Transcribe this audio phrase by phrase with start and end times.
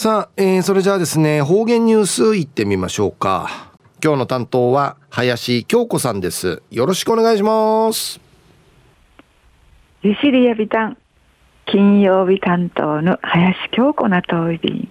[0.00, 3.72] さあ、えー、それじゃあですね方言ニュースいってみましょうか。
[4.00, 6.62] 今日の担当は林京子さんです。
[6.70, 8.20] よろしくお願いします。
[10.02, 10.98] ゆしりやびたん
[11.66, 14.88] 金曜日担当の林京子なといびん。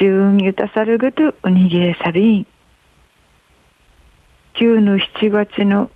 [0.00, 2.46] 中ゆたさるぐとうにげさびん。
[4.54, 5.90] 旧の七月の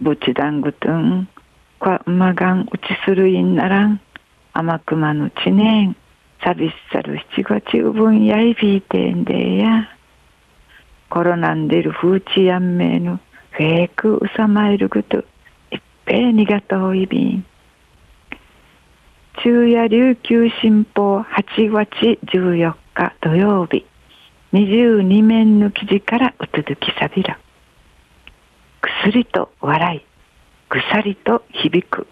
[0.00, 1.28] ぶちだんぐとん
[1.80, 4.00] こまがんうちするいんならん。
[4.52, 5.96] 甘くまのちねん
[6.44, 9.88] さびっさる七月うぶんやいびいてんでや。
[11.08, 15.24] コロナんでる風知やんめのフェイクうさまえるぐといっ
[16.04, 17.46] ぺいにがとういびん。
[19.44, 23.86] 中夜琉球新報8月14日土曜日。
[24.52, 27.38] 22面の記事からうつづきさびら。
[28.80, 30.06] 薬と笑い。
[30.68, 32.06] 鎖と響く。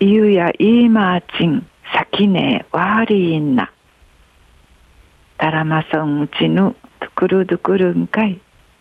[0.00, 1.66] ゆやいいまーちん。
[1.94, 3.72] さきねわーりーんな。
[5.38, 8.40] たらまそんうちぬとくるどくるんかい。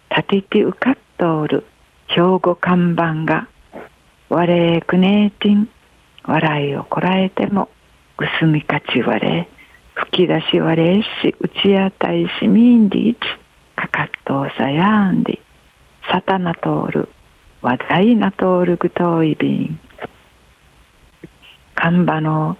[0.09, 1.65] たててうかっとおる。
[2.07, 3.47] 兵庫看板が。
[4.29, 5.69] われくねーてん。
[6.23, 7.69] 笑いをこらえても。
[8.17, 9.47] ぐすみかちわれ。
[9.95, 11.35] 吹き出しわれし。
[11.39, 13.19] 打ち当たいしみんりいち
[13.75, 15.39] かかっとうさやんり
[16.11, 17.09] さたなとおる。
[17.61, 19.79] 話題なとおるぐといびん。
[21.75, 22.57] 看板の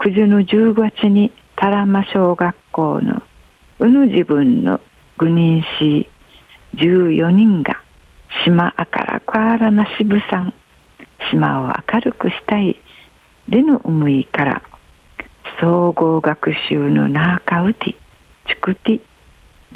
[0.00, 3.22] 九十の十月にたらま小学校の
[3.80, 4.80] うぬ自分の
[5.16, 6.08] 愚人し
[6.76, 7.82] 14人が
[8.44, 10.54] 島あからこあらなしぶさん
[11.30, 12.80] 島を明るくしたい。
[13.48, 14.62] での思いから
[15.60, 17.96] 総合学習の中うて
[18.46, 19.00] ちくて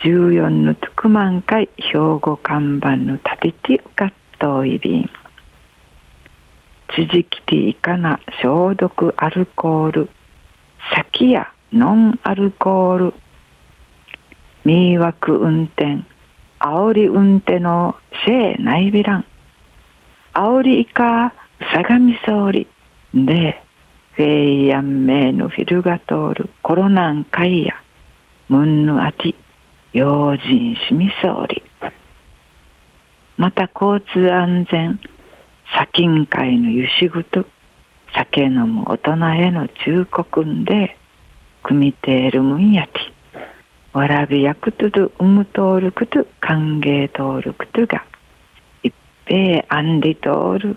[0.05, 5.22] 14のつくまんかい兵庫看板のたててうかっといびん。
[6.94, 10.10] ちじきていかな消毒アルコール。
[10.94, 13.14] 先やノンアルコール。
[14.64, 16.04] 迷惑運転。
[16.58, 19.25] 煽り運転のシェーないびらん。
[20.34, 21.34] 煽りいか
[21.72, 22.66] 相模総理
[23.14, 23.62] で
[24.12, 27.75] フェイヤンメイのフィルが通るコロナンカイヤ
[28.48, 29.34] ムンヌアティ
[29.92, 31.62] 用心しみ総理
[33.36, 35.00] また交通安全。
[35.72, 37.44] 砂金会のゆしぐと
[38.15, 40.97] 酒飲む大人への忠告んで
[41.62, 42.93] 組みているむんやて
[43.93, 48.05] わらびやくとどうむとおるくと歓迎とおるくとが
[48.82, 48.94] 一
[49.27, 50.77] 平あんりとおる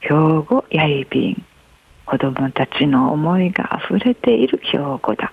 [0.00, 0.08] 兵
[0.46, 1.44] 庫やいびん
[2.06, 5.30] 子供たちの思いがあふれている兵庫だ。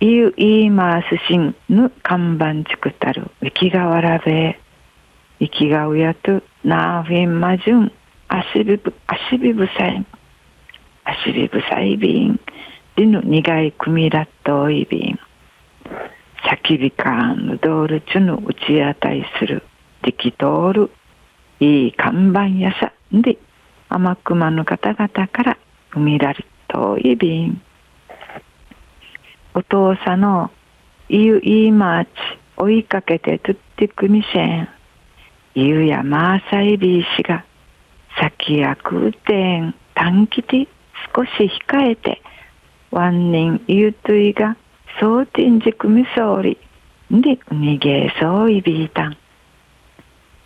[0.00, 4.58] いういいますしんぬ看板ちくたるウキがわらべ
[5.40, 7.92] いきがうやとなあフィンまじゅん。
[8.28, 10.04] あしびぶあしびぶさい
[11.04, 12.40] あしびぶさいびん。
[12.96, 15.18] りぬ苦いくみらっといびん。
[16.44, 19.62] さきびかんぬどるちゅぬうちあたいする。
[20.02, 20.90] できとおる。
[21.60, 22.92] いい看板やさ。
[23.14, 23.38] んで
[23.88, 25.58] 天熊の方々から
[25.92, 27.62] 生みられといびん。
[29.54, 30.50] お父さんの
[31.08, 32.08] いういまち
[32.56, 34.68] 追いかけてとってくみせん。
[35.60, 37.44] いうやまあさいびいしが
[38.20, 40.68] 先や空天短期で
[41.14, 41.30] 少し
[41.68, 42.22] 控えて
[42.90, 44.56] ワンニンゆうといが
[45.00, 46.58] そうてんじくみそうり
[47.10, 49.16] でうにげそういびいたん。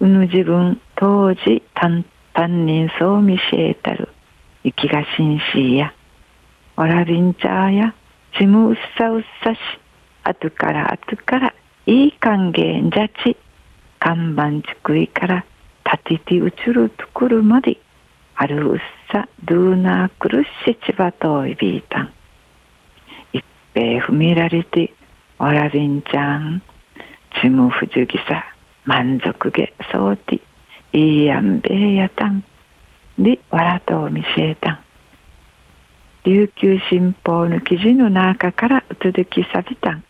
[0.01, 4.09] うぬ自分当時担担任そうみしえたる。
[4.65, 5.93] 雪がしんしや
[6.77, 7.95] わらびんちゃーや
[8.39, 9.59] ちむうっさうっさし
[10.25, 11.55] 後から後から
[11.87, 13.37] いい歓迎じゃち。
[14.05, 15.45] 看板ちくいから
[15.85, 17.79] 立ててうちるとくるまで
[18.35, 18.79] あるうっ
[19.13, 22.03] さドゥーナーくるしちばといびいた。
[22.03, 22.13] ん
[23.33, 24.93] 一平踏みられて
[25.39, 26.63] わらびんちゃん
[27.41, 28.45] ちむふじゅぎさ
[28.87, 30.41] 満足げそうて
[30.93, 32.43] いいやんべえやたん。
[33.21, 34.73] でわらとを見せえた。
[34.73, 34.79] ん
[36.25, 39.93] 琉球新報の記事の中からうつづきさびた。
[39.93, 40.03] ん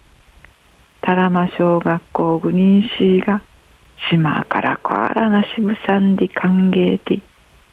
[1.03, 3.43] たらま小学校愚人しが
[4.11, 7.21] 島からこあらなしぶさんで歓迎て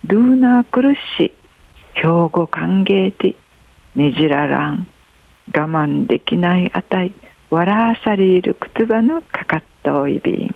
[0.06, 1.34] ルーナー苦し
[1.94, 3.36] 兵庫歓迎て
[3.96, 4.88] ねじららん
[5.54, 7.14] 我慢できないあたい
[7.50, 10.56] 笑わされるくつばのかかったおいびん。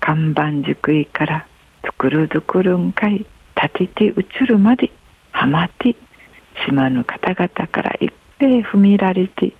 [0.00, 1.46] 看板塾いから
[1.82, 3.26] とくるどくるんかい
[3.60, 4.92] 立ててうつるまで
[5.32, 5.96] はまって
[6.64, 8.08] 島の方々からいっ
[8.38, 9.52] ぺい踏みられて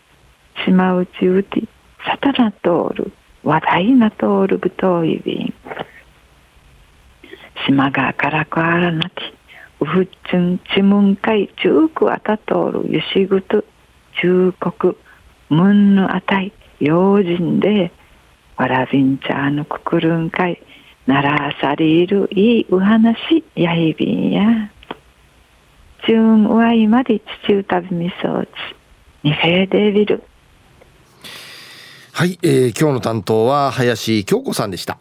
[0.65, 1.63] 島うちうて
[2.05, 3.13] さたな通る。
[3.47, 5.55] 話題な通るぶといびん
[7.65, 9.23] 島がからこあらなき
[9.81, 13.63] うふっちんちむんかい中くあたとおるゆしぐと
[14.21, 14.97] 中国
[15.49, 17.93] むんぬあたい用心で
[18.57, 20.61] わらびんちゃーのくくるんかい
[21.07, 24.73] ならさりるいいう話やいびんや。
[26.05, 28.51] チューンウアイまで地中旅みそうち
[29.23, 30.25] ニフェーデービル
[32.17, 34.97] はい、えー、今日の担当は林京子さんでした。